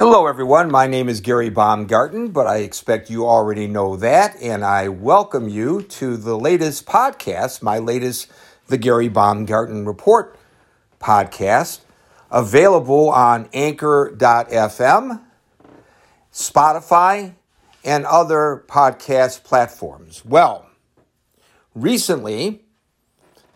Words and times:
Hello, 0.00 0.26
everyone. 0.26 0.70
My 0.70 0.86
name 0.86 1.10
is 1.10 1.20
Gary 1.20 1.50
Baumgarten, 1.50 2.28
but 2.28 2.46
I 2.46 2.60
expect 2.60 3.10
you 3.10 3.26
already 3.26 3.66
know 3.66 3.96
that. 3.96 4.34
And 4.40 4.64
I 4.64 4.88
welcome 4.88 5.46
you 5.46 5.82
to 5.82 6.16
the 6.16 6.38
latest 6.38 6.86
podcast, 6.86 7.60
my 7.60 7.78
latest 7.78 8.26
The 8.68 8.78
Gary 8.78 9.10
Baumgarten 9.10 9.84
Report 9.84 10.38
podcast, 10.98 11.80
available 12.30 13.10
on 13.10 13.50
anchor.fm, 13.52 15.20
Spotify, 16.32 17.34
and 17.84 18.06
other 18.06 18.64
podcast 18.68 19.44
platforms. 19.44 20.24
Well, 20.24 20.66
recently, 21.74 22.62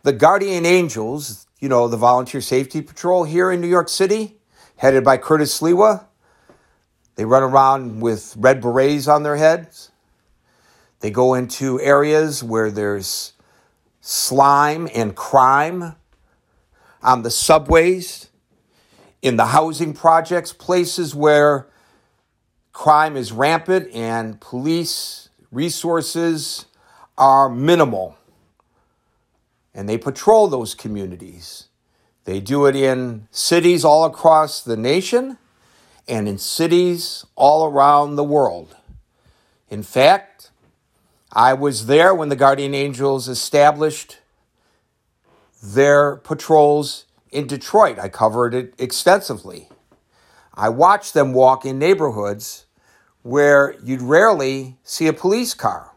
the 0.02 0.12
Guardian 0.12 0.66
Angels, 0.66 1.46
you 1.58 1.70
know, 1.70 1.88
the 1.88 1.96
Volunteer 1.96 2.42
Safety 2.42 2.82
Patrol 2.82 3.24
here 3.24 3.50
in 3.50 3.62
New 3.62 3.66
York 3.66 3.88
City, 3.88 4.36
headed 4.76 5.04
by 5.04 5.16
Curtis 5.16 5.58
Sliwa, 5.58 6.04
they 7.16 7.24
run 7.24 7.42
around 7.42 8.00
with 8.00 8.34
red 8.38 8.60
berets 8.60 9.06
on 9.08 9.22
their 9.22 9.36
heads. 9.36 9.90
They 11.00 11.10
go 11.10 11.34
into 11.34 11.80
areas 11.80 12.42
where 12.42 12.70
there's 12.70 13.34
slime 14.00 14.88
and 14.94 15.14
crime 15.14 15.94
on 17.02 17.22
the 17.22 17.30
subways, 17.30 18.28
in 19.22 19.36
the 19.36 19.46
housing 19.46 19.92
projects, 19.92 20.52
places 20.52 21.14
where 21.14 21.66
crime 22.72 23.16
is 23.16 23.32
rampant 23.32 23.94
and 23.94 24.40
police 24.40 25.28
resources 25.52 26.66
are 27.16 27.48
minimal. 27.48 28.16
And 29.74 29.88
they 29.88 29.98
patrol 29.98 30.48
those 30.48 30.74
communities. 30.74 31.68
They 32.24 32.40
do 32.40 32.66
it 32.66 32.76
in 32.76 33.28
cities 33.30 33.84
all 33.84 34.04
across 34.04 34.62
the 34.62 34.76
nation 34.76 35.38
and 36.06 36.28
in 36.28 36.38
cities 36.38 37.24
all 37.34 37.66
around 37.66 38.16
the 38.16 38.24
world. 38.24 38.76
In 39.68 39.82
fact, 39.82 40.50
I 41.32 41.54
was 41.54 41.86
there 41.86 42.14
when 42.14 42.28
the 42.28 42.36
Guardian 42.36 42.74
Angels 42.74 43.28
established 43.28 44.18
their 45.62 46.16
patrols 46.16 47.06
in 47.30 47.46
Detroit. 47.46 47.98
I 47.98 48.08
covered 48.08 48.54
it 48.54 48.74
extensively. 48.78 49.68
I 50.54 50.68
watched 50.68 51.14
them 51.14 51.32
walk 51.32 51.64
in 51.64 51.78
neighborhoods 51.78 52.66
where 53.22 53.74
you'd 53.82 54.02
rarely 54.02 54.76
see 54.84 55.08
a 55.08 55.12
police 55.12 55.54
car. 55.54 55.92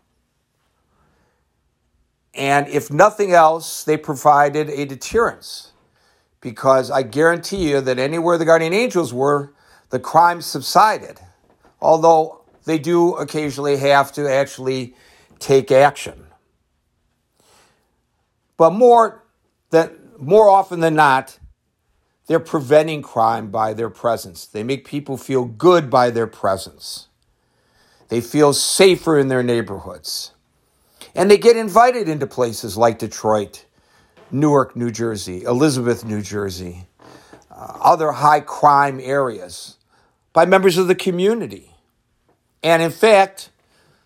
And 2.34 2.68
if 2.68 2.92
nothing 2.92 3.34
else, 3.34 3.84
they 3.84 3.98
provided 3.98 4.70
a 4.70 4.86
deterrence 4.86 5.72
because 6.40 6.90
I 6.90 7.02
guarantee 7.02 7.70
you 7.70 7.82
that 7.82 8.00
anywhere 8.00 8.38
the 8.38 8.46
Guardian 8.46 8.74
Angels 8.74 9.14
were, 9.14 9.52
the 9.90 10.00
crime 10.00 10.42
subsided, 10.42 11.20
although 11.82 12.42
they 12.66 12.78
do 12.78 13.16
occasionally 13.16 13.78
have 13.78 14.12
to 14.14 14.30
actually 14.30 14.94
take 15.40 15.72
action. 15.72 16.26
But 18.58 18.72
more, 18.72 19.24
than, 19.70 19.92
more 20.18 20.50
often 20.50 20.80
than 20.82 20.96
not, 20.96 21.40
they're 22.26 22.40
preventing 22.40 23.02
crime 23.02 23.50
by 23.50 23.74
their 23.74 23.90
presence. 23.90 24.46
They 24.46 24.64
make 24.64 24.86
people 24.86 25.16
feel 25.16 25.46
good 25.46 25.90
by 25.90 26.10
their 26.10 26.28
presence. 26.28 27.08
They 28.10 28.20
feel 28.20 28.54
safer 28.54 29.18
in 29.18 29.30
their 29.30 29.44
neighborhoods. 29.44 30.32
And 31.16 31.32
they 31.32 31.38
get 31.38 31.56
invited 31.56 32.10
into 32.10 32.28
places 32.28 32.76
like 32.76 33.00
Detroit, 33.00 33.66
Newark, 34.30 34.76
New 34.76 34.92
Jersey, 34.92 35.44
Elizabeth, 35.44 36.04
New 36.04 36.22
Jersey, 36.22 36.88
uh, 37.50 37.78
other 37.82 38.12
high 38.12 38.42
crime 38.42 39.00
areas 39.02 39.77
by 40.34 40.46
members 40.46 40.78
of 40.78 40.88
the 40.88 40.96
community. 40.96 41.72
And 42.64 42.82
in 42.82 42.92
fact, 42.92 43.50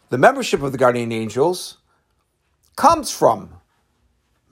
the 0.10 0.18
membership 0.18 0.62
of 0.62 0.72
the 0.72 0.78
Guardian 0.78 1.12
Angels 1.12 1.78
comes 2.76 3.12
from 3.12 3.56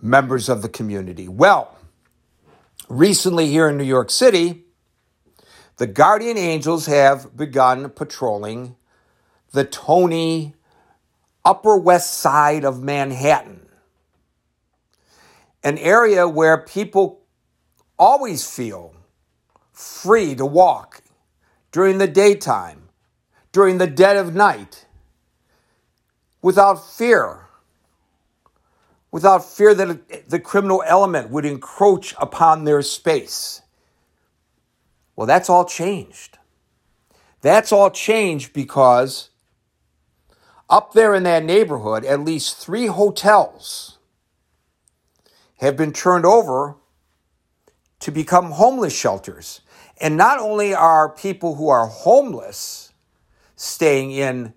members 0.02 0.50
of 0.50 0.62
the 0.62 0.70
community. 0.70 1.28
Well, 1.28 1.78
recently 2.88 3.48
here 3.48 3.70
in 3.70 3.78
New 3.78 3.84
York 3.84 4.10
City, 4.10 4.64
the 5.78 5.88
Guardian 5.88 6.38
Angels 6.38 6.86
have 6.88 7.36
begun 7.36 7.90
patrolling 7.90 8.76
the 9.52 9.64
Tony 9.64 10.56
Upper 11.44 11.78
West 11.78 12.14
Side 12.16 12.64
of 12.66 12.84
Manhattan, 12.84 13.68
an 15.64 15.78
area 15.78 16.28
where 16.28 16.58
people 16.58 17.22
always 17.98 18.50
feel 18.50 18.94
free 19.72 20.36
to 20.36 20.46
walk 20.46 21.02
during 21.72 21.98
the 21.98 22.08
daytime, 22.08 22.90
during 23.52 23.78
the 23.78 23.88
dead 23.88 24.18
of 24.18 24.34
night, 24.34 24.86
without 26.42 26.76
fear, 26.76 27.48
without 29.12 29.44
fear 29.44 29.74
that 29.74 30.30
the 30.30 30.40
criminal 30.40 30.84
element 30.86 31.30
would 31.30 31.46
encroach 31.46 32.16
upon 32.20 32.64
their 32.64 32.82
space. 32.82 33.62
Well, 35.16 35.28
that's 35.28 35.50
all 35.50 35.66
changed. 35.66 36.38
That's 37.42 37.72
all 37.72 37.90
changed 37.90 38.54
because 38.54 39.30
up 40.70 40.94
there 40.94 41.16
in 41.16 41.24
that 41.24 41.44
neighborhood, 41.44 42.06
at 42.06 42.20
least 42.22 42.58
three 42.58 42.86
hotels 42.88 43.98
have 45.58 45.76
been 45.76 45.92
turned 45.92 46.26
over 46.26 46.76
to 48.00 48.12
become 48.12 48.52
homeless 48.52 48.98
shelters. 48.98 49.62
And 50.02 50.16
not 50.16 50.40
only 50.40 50.74
are 50.74 51.10
people 51.10 51.56
who 51.56 51.70
are 51.70 51.88
homeless 51.88 52.94
staying 53.56 54.12
in 54.12 54.54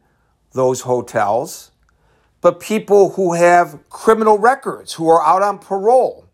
those 0.53 0.83
hotels, 0.83 1.73
but 2.41 2.61
people 2.61 3.11
who 3.11 3.35
have 3.35 3.79
criminal 3.89 4.39
records, 4.39 4.95
who 4.95 5.09
are 5.09 5.25
out 5.25 5.43
on 5.43 5.59
parole, 5.59 6.27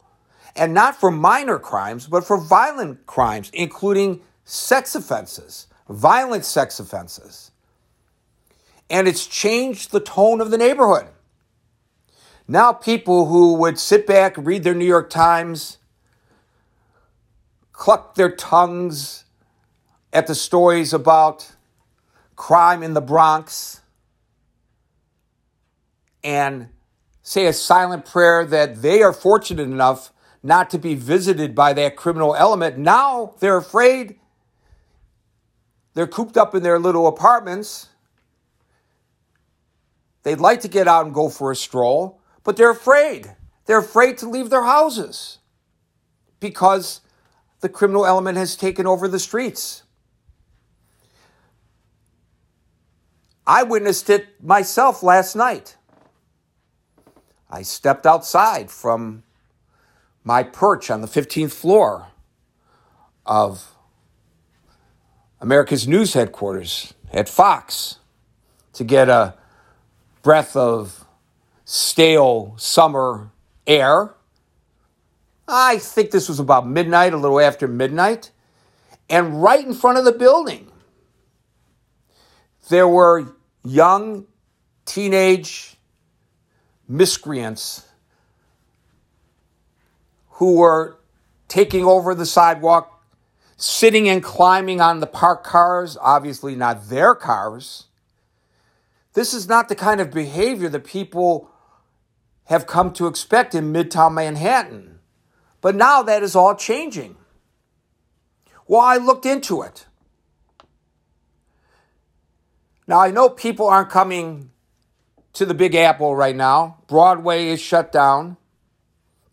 and 0.56 0.74
not 0.74 0.96
for 0.96 1.10
minor 1.10 1.58
crimes, 1.58 2.06
but 2.06 2.24
for 2.24 2.38
violent 2.38 3.06
crimes, 3.06 3.50
including 3.54 4.20
sex 4.44 4.94
offenses, 4.94 5.66
violent 5.88 6.44
sex 6.44 6.80
offenses. 6.80 7.52
And 8.90 9.06
it's 9.06 9.26
changed 9.26 9.92
the 9.92 10.00
tone 10.00 10.40
of 10.40 10.50
the 10.50 10.58
neighborhood. 10.58 11.06
Now, 12.48 12.72
people 12.72 13.26
who 13.26 13.54
would 13.54 13.78
sit 13.78 14.06
back, 14.06 14.34
read 14.38 14.64
their 14.64 14.74
New 14.74 14.86
York 14.86 15.10
Times, 15.10 15.76
cluck 17.78 18.16
their 18.16 18.30
tongues 18.30 19.24
at 20.12 20.26
the 20.26 20.34
stories 20.34 20.92
about 20.92 21.52
crime 22.34 22.82
in 22.82 22.92
the 22.92 23.00
Bronx 23.00 23.80
and 26.24 26.70
say 27.22 27.46
a 27.46 27.52
silent 27.52 28.04
prayer 28.04 28.44
that 28.44 28.82
they 28.82 29.00
are 29.00 29.12
fortunate 29.12 29.62
enough 29.62 30.12
not 30.42 30.70
to 30.70 30.78
be 30.78 30.96
visited 30.96 31.54
by 31.54 31.72
that 31.72 31.94
criminal 31.94 32.34
element. 32.34 32.76
Now 32.76 33.34
they're 33.38 33.58
afraid. 33.58 34.18
They're 35.94 36.08
cooped 36.08 36.36
up 36.36 36.56
in 36.56 36.64
their 36.64 36.80
little 36.80 37.06
apartments. 37.06 37.90
They'd 40.24 40.40
like 40.40 40.62
to 40.62 40.68
get 40.68 40.88
out 40.88 41.06
and 41.06 41.14
go 41.14 41.28
for 41.28 41.52
a 41.52 41.56
stroll, 41.56 42.20
but 42.42 42.56
they're 42.56 42.70
afraid. 42.70 43.36
They're 43.66 43.78
afraid 43.78 44.18
to 44.18 44.28
leave 44.28 44.50
their 44.50 44.64
houses 44.64 45.38
because 46.40 47.02
the 47.60 47.68
criminal 47.68 48.06
element 48.06 48.38
has 48.38 48.56
taken 48.56 48.86
over 48.86 49.08
the 49.08 49.18
streets. 49.18 49.82
I 53.46 53.62
witnessed 53.62 54.10
it 54.10 54.42
myself 54.42 55.02
last 55.02 55.34
night. 55.34 55.76
I 57.50 57.62
stepped 57.62 58.06
outside 58.06 58.70
from 58.70 59.22
my 60.22 60.42
perch 60.42 60.90
on 60.90 61.00
the 61.00 61.06
15th 61.06 61.52
floor 61.52 62.08
of 63.24 63.74
America's 65.40 65.88
news 65.88 66.12
headquarters 66.12 66.92
at 67.10 67.28
Fox 67.28 67.98
to 68.74 68.84
get 68.84 69.08
a 69.08 69.34
breath 70.22 70.54
of 70.54 71.06
stale 71.64 72.54
summer 72.58 73.30
air 73.66 74.14
I 75.48 75.78
think 75.78 76.10
this 76.10 76.28
was 76.28 76.38
about 76.38 76.68
midnight, 76.68 77.14
a 77.14 77.16
little 77.16 77.40
after 77.40 77.66
midnight. 77.66 78.30
And 79.08 79.42
right 79.42 79.64
in 79.64 79.72
front 79.72 79.96
of 79.96 80.04
the 80.04 80.12
building, 80.12 80.70
there 82.68 82.86
were 82.86 83.34
young 83.64 84.26
teenage 84.84 85.76
miscreants 86.86 87.86
who 90.32 90.56
were 90.56 90.98
taking 91.48 91.84
over 91.84 92.14
the 92.14 92.26
sidewalk, 92.26 93.02
sitting 93.56 94.08
and 94.08 94.22
climbing 94.22 94.80
on 94.80 95.00
the 95.00 95.06
parked 95.06 95.46
cars, 95.46 95.96
obviously 96.00 96.54
not 96.54 96.88
their 96.90 97.14
cars. 97.14 97.86
This 99.14 99.32
is 99.32 99.48
not 99.48 99.68
the 99.68 99.74
kind 99.74 100.00
of 100.00 100.10
behavior 100.10 100.68
that 100.68 100.84
people 100.84 101.50
have 102.44 102.66
come 102.66 102.92
to 102.92 103.06
expect 103.06 103.54
in 103.54 103.72
Midtown 103.72 104.12
Manhattan. 104.12 104.97
But 105.60 105.74
now 105.74 106.02
that 106.02 106.22
is 106.22 106.36
all 106.36 106.54
changing. 106.54 107.16
Well, 108.66 108.80
I 108.80 108.96
looked 108.96 109.26
into 109.26 109.62
it. 109.62 109.86
Now, 112.86 113.00
I 113.00 113.10
know 113.10 113.28
people 113.28 113.66
aren't 113.66 113.90
coming 113.90 114.50
to 115.34 115.44
the 115.44 115.54
Big 115.54 115.74
Apple 115.74 116.16
right 116.16 116.34
now. 116.34 116.78
Broadway 116.86 117.48
is 117.48 117.60
shut 117.60 117.92
down, 117.92 118.36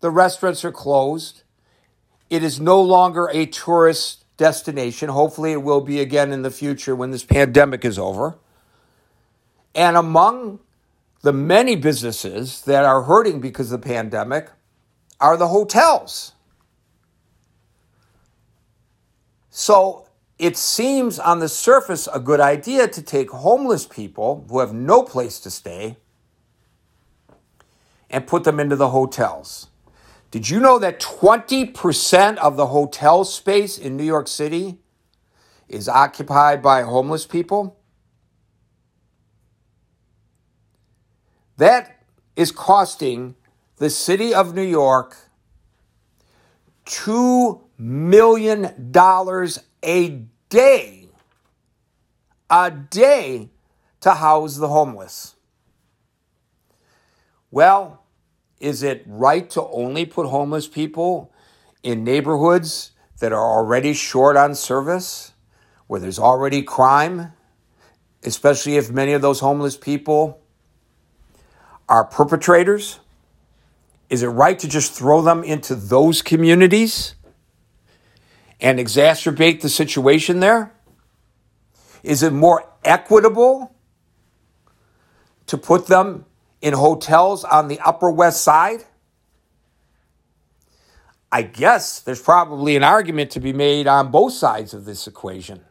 the 0.00 0.10
restaurants 0.10 0.64
are 0.64 0.72
closed. 0.72 1.42
It 2.28 2.42
is 2.42 2.60
no 2.60 2.80
longer 2.80 3.28
a 3.32 3.46
tourist 3.46 4.24
destination. 4.36 5.08
Hopefully, 5.08 5.52
it 5.52 5.62
will 5.62 5.80
be 5.80 6.00
again 6.00 6.32
in 6.32 6.42
the 6.42 6.50
future 6.50 6.94
when 6.94 7.12
this 7.12 7.24
pandemic 7.24 7.84
is 7.84 7.98
over. 7.98 8.36
And 9.74 9.96
among 9.96 10.60
the 11.22 11.32
many 11.32 11.76
businesses 11.76 12.62
that 12.62 12.84
are 12.84 13.02
hurting 13.02 13.40
because 13.40 13.72
of 13.72 13.80
the 13.80 13.86
pandemic 13.86 14.50
are 15.20 15.36
the 15.36 15.48
hotels. 15.48 16.32
So 19.50 20.06
it 20.38 20.56
seems 20.56 21.18
on 21.18 21.38
the 21.38 21.48
surface 21.48 22.08
a 22.12 22.20
good 22.20 22.40
idea 22.40 22.88
to 22.88 23.02
take 23.02 23.30
homeless 23.30 23.86
people 23.86 24.44
who 24.50 24.60
have 24.60 24.74
no 24.74 25.02
place 25.02 25.40
to 25.40 25.50
stay 25.50 25.96
and 28.10 28.26
put 28.26 28.44
them 28.44 28.60
into 28.60 28.76
the 28.76 28.90
hotels. 28.90 29.68
Did 30.30 30.50
you 30.50 30.60
know 30.60 30.78
that 30.78 31.00
20% 31.00 32.36
of 32.36 32.56
the 32.56 32.66
hotel 32.66 33.24
space 33.24 33.78
in 33.78 33.96
New 33.96 34.04
York 34.04 34.28
City 34.28 34.78
is 35.68 35.88
occupied 35.88 36.62
by 36.62 36.82
homeless 36.82 37.26
people? 37.26 37.78
That 41.56 42.02
is 42.36 42.52
costing 42.52 43.34
the 43.76 43.90
city 43.90 44.32
of 44.32 44.54
New 44.54 44.62
York 44.62 45.16
$2 46.86 47.60
million 47.78 48.92
a 49.82 50.08
day, 50.48 51.08
a 52.48 52.70
day 52.70 53.50
to 54.00 54.10
house 54.12 54.56
the 54.56 54.68
homeless. 54.68 55.34
Well, 57.50 58.04
is 58.60 58.82
it 58.82 59.02
right 59.06 59.48
to 59.50 59.62
only 59.64 60.06
put 60.06 60.26
homeless 60.28 60.66
people 60.66 61.32
in 61.82 62.04
neighborhoods 62.04 62.92
that 63.20 63.32
are 63.32 63.56
already 63.58 63.92
short 63.92 64.36
on 64.36 64.54
service, 64.54 65.32
where 65.86 66.00
there's 66.00 66.18
already 66.18 66.62
crime, 66.62 67.32
especially 68.24 68.76
if 68.76 68.90
many 68.90 69.12
of 69.12 69.22
those 69.22 69.40
homeless 69.40 69.76
people 69.76 70.40
are 71.88 72.04
perpetrators? 72.04 73.00
Is 74.08 74.22
it 74.22 74.28
right 74.28 74.58
to 74.58 74.68
just 74.68 74.92
throw 74.92 75.20
them 75.20 75.42
into 75.42 75.74
those 75.74 76.22
communities 76.22 77.14
and 78.60 78.78
exacerbate 78.78 79.60
the 79.60 79.68
situation 79.68 80.40
there? 80.40 80.72
Is 82.02 82.22
it 82.22 82.32
more 82.32 82.70
equitable 82.84 83.74
to 85.46 85.58
put 85.58 85.88
them 85.88 86.24
in 86.60 86.72
hotels 86.72 87.42
on 87.44 87.68
the 87.68 87.80
Upper 87.80 88.10
West 88.10 88.42
Side? 88.42 88.84
I 91.32 91.42
guess 91.42 92.00
there's 92.00 92.22
probably 92.22 92.76
an 92.76 92.84
argument 92.84 93.32
to 93.32 93.40
be 93.40 93.52
made 93.52 93.88
on 93.88 94.12
both 94.12 94.32
sides 94.32 94.72
of 94.72 94.84
this 94.84 95.08
equation. 95.08 95.64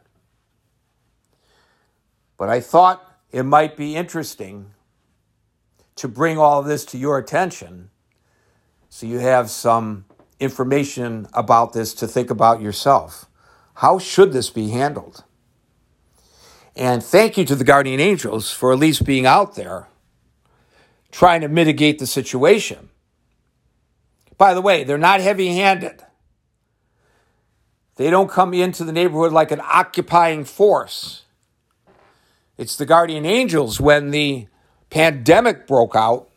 But 2.36 2.50
I 2.50 2.60
thought 2.60 3.18
it 3.32 3.44
might 3.44 3.76
be 3.78 3.96
interesting 3.96 4.72
to 5.96 6.06
bring 6.06 6.36
all 6.36 6.62
this 6.62 6.84
to 6.86 6.98
your 6.98 7.16
attention 7.16 7.90
so 8.88 9.06
you 9.06 9.18
have 9.18 9.50
some 9.50 10.04
information 10.40 11.26
about 11.32 11.72
this 11.72 11.94
to 11.94 12.06
think 12.06 12.30
about 12.30 12.60
yourself. 12.60 13.26
How 13.74 13.98
should 13.98 14.32
this 14.32 14.50
be 14.50 14.70
handled? 14.70 15.24
And 16.74 17.02
thank 17.02 17.36
you 17.36 17.44
to 17.46 17.54
the 17.54 17.64
Guardian 17.64 18.00
Angels 18.00 18.50
for 18.50 18.72
at 18.72 18.78
least 18.78 19.04
being 19.04 19.26
out 19.26 19.54
there 19.54 19.88
trying 21.10 21.40
to 21.40 21.48
mitigate 21.48 21.98
the 21.98 22.06
situation. 22.06 22.90
By 24.36 24.52
the 24.52 24.60
way, 24.60 24.84
they're 24.84 24.98
not 24.98 25.20
heavy 25.20 25.48
handed. 25.48 26.02
They 27.96 28.10
don't 28.10 28.30
come 28.30 28.52
into 28.52 28.84
the 28.84 28.92
neighborhood 28.92 29.32
like 29.32 29.50
an 29.50 29.62
occupying 29.62 30.44
force. 30.44 31.22
It's 32.58 32.76
the 32.76 32.84
Guardian 32.84 33.24
Angels 33.24 33.80
when 33.80 34.10
the 34.10 34.48
pandemic 34.90 35.66
broke 35.66 35.96
out 35.96 36.28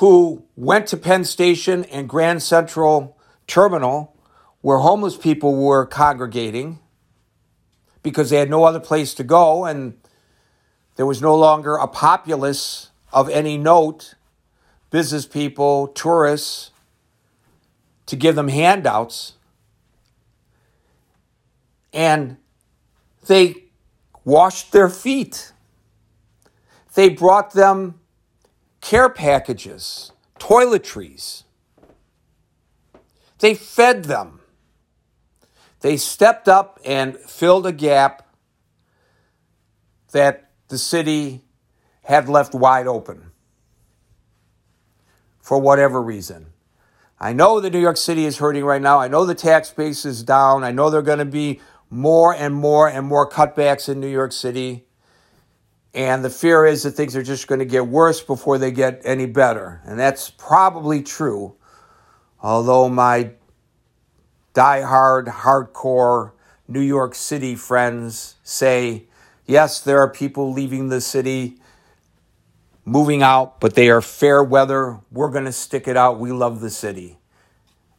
who 0.00 0.42
went 0.56 0.86
to 0.86 0.96
Penn 0.96 1.24
Station 1.24 1.84
and 1.84 2.08
Grand 2.08 2.42
Central 2.42 3.18
Terminal 3.46 4.16
where 4.62 4.78
homeless 4.78 5.18
people 5.18 5.54
were 5.54 5.84
congregating 5.84 6.78
because 8.02 8.30
they 8.30 8.38
had 8.38 8.48
no 8.48 8.64
other 8.64 8.80
place 8.80 9.12
to 9.12 9.22
go 9.22 9.66
and 9.66 9.98
there 10.96 11.04
was 11.04 11.20
no 11.20 11.36
longer 11.36 11.76
a 11.76 11.86
populace 11.86 12.88
of 13.12 13.28
any 13.28 13.58
note, 13.58 14.14
business 14.90 15.26
people, 15.26 15.88
tourists, 15.88 16.70
to 18.06 18.16
give 18.16 18.36
them 18.36 18.48
handouts. 18.48 19.34
And 21.92 22.38
they 23.26 23.64
washed 24.24 24.72
their 24.72 24.88
feet. 24.88 25.52
They 26.94 27.10
brought 27.10 27.52
them 27.52 27.99
care 28.90 29.08
packages, 29.08 30.10
toiletries. 30.40 31.44
They 33.38 33.54
fed 33.54 34.06
them. 34.06 34.40
They 35.78 35.96
stepped 35.96 36.48
up 36.48 36.80
and 36.84 37.16
filled 37.16 37.68
a 37.68 37.72
gap 37.72 38.28
that 40.10 40.50
the 40.66 40.76
city 40.76 41.42
had 42.02 42.28
left 42.28 42.52
wide 42.52 42.88
open 42.88 43.30
for 45.40 45.60
whatever 45.60 46.02
reason. 46.02 46.46
I 47.20 47.32
know 47.32 47.60
that 47.60 47.72
New 47.72 47.78
York 47.78 47.96
City 47.96 48.24
is 48.24 48.38
hurting 48.38 48.64
right 48.64 48.82
now. 48.82 48.98
I 48.98 49.06
know 49.06 49.24
the 49.24 49.36
tax 49.36 49.70
base 49.70 50.04
is 50.04 50.24
down. 50.24 50.64
I 50.64 50.72
know 50.72 50.90
there 50.90 50.98
are 50.98 51.04
going 51.04 51.20
to 51.20 51.24
be 51.24 51.60
more 51.90 52.34
and 52.34 52.56
more 52.56 52.88
and 52.88 53.06
more 53.06 53.30
cutbacks 53.30 53.88
in 53.88 54.00
New 54.00 54.08
York 54.08 54.32
City. 54.32 54.88
And 55.92 56.24
the 56.24 56.30
fear 56.30 56.66
is 56.66 56.84
that 56.84 56.92
things 56.92 57.16
are 57.16 57.22
just 57.22 57.48
going 57.48 57.58
to 57.58 57.64
get 57.64 57.86
worse 57.86 58.20
before 58.20 58.58
they 58.58 58.70
get 58.70 59.02
any 59.04 59.26
better. 59.26 59.80
And 59.84 59.98
that's 59.98 60.30
probably 60.30 61.02
true. 61.02 61.56
Although 62.40 62.88
my 62.88 63.32
die-hard, 64.54 65.26
hardcore 65.26 66.32
New 66.68 66.80
York 66.80 67.14
City 67.16 67.56
friends 67.56 68.36
say, 68.44 69.04
yes, 69.46 69.80
there 69.80 69.98
are 69.98 70.08
people 70.08 70.52
leaving 70.52 70.90
the 70.90 71.00
city, 71.00 71.58
moving 72.84 73.22
out, 73.22 73.60
but 73.60 73.74
they 73.74 73.90
are 73.90 74.00
fair 74.00 74.44
weather. 74.44 75.00
We're 75.10 75.30
going 75.30 75.44
to 75.44 75.52
stick 75.52 75.88
it 75.88 75.96
out. 75.96 76.20
We 76.20 76.30
love 76.30 76.60
the 76.60 76.70
city. 76.70 77.18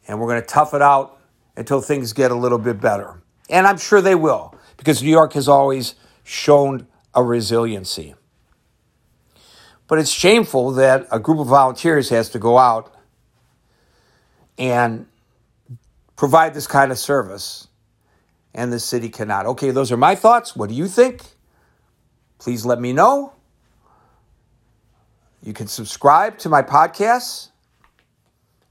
And 0.08 0.18
we're 0.18 0.28
going 0.28 0.40
to 0.40 0.46
tough 0.46 0.72
it 0.72 0.82
out 0.82 1.18
until 1.56 1.82
things 1.82 2.14
get 2.14 2.30
a 2.30 2.34
little 2.34 2.58
bit 2.58 2.80
better. 2.80 3.22
And 3.50 3.66
I'm 3.66 3.76
sure 3.76 4.00
they 4.00 4.14
will, 4.14 4.54
because 4.78 5.02
New 5.02 5.10
York 5.10 5.34
has 5.34 5.46
always 5.46 5.94
shown 6.24 6.86
a 7.14 7.22
resiliency. 7.22 8.14
But 9.86 9.98
it's 9.98 10.10
shameful 10.10 10.72
that 10.72 11.06
a 11.10 11.18
group 11.18 11.38
of 11.38 11.48
volunteers 11.48 12.08
has 12.08 12.30
to 12.30 12.38
go 12.38 12.58
out 12.58 12.94
and 14.56 15.06
provide 16.16 16.54
this 16.54 16.66
kind 16.66 16.92
of 16.92 16.98
service, 16.98 17.68
and 18.54 18.72
the 18.72 18.78
city 18.78 19.08
cannot. 19.08 19.46
Okay, 19.46 19.70
those 19.70 19.90
are 19.90 19.96
my 19.96 20.14
thoughts. 20.14 20.54
What 20.54 20.68
do 20.68 20.74
you 20.74 20.86
think? 20.86 21.22
Please 22.38 22.64
let 22.64 22.80
me 22.80 22.92
know. 22.92 23.32
You 25.42 25.52
can 25.52 25.66
subscribe 25.66 26.38
to 26.38 26.48
my 26.48 26.62
podcasts 26.62 27.48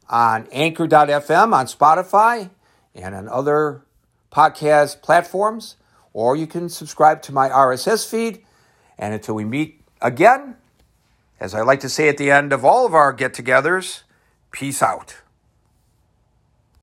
on 0.10 0.48
anchor.fm, 0.52 1.54
on 1.54 1.66
Spotify, 1.66 2.50
and 2.96 3.14
on 3.14 3.28
other 3.28 3.84
podcast 4.32 5.02
platforms, 5.02 5.76
or 6.14 6.36
you 6.36 6.48
can 6.48 6.70
subscribe 6.70 7.22
to 7.24 7.32
my 7.32 7.50
RSS 7.50 8.08
feed. 8.10 8.46
And 8.98 9.14
until 9.14 9.36
we 9.36 9.46
meet 9.46 9.82
again, 10.02 10.56
as 11.40 11.56
I 11.56 11.62
like 11.62 11.80
to 11.82 11.90
say 11.90 12.10
at 12.10 12.18
the 12.18 12.32
end 12.32 12.54
of 12.54 12.64
all 12.64 12.86
of 12.86 12.94
our 12.94 13.14
get 13.14 13.34
togethers, 13.34 14.04
peace 14.52 14.84
out. 14.84 15.18